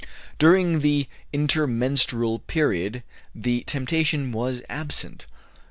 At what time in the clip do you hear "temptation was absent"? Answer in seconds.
3.67-5.27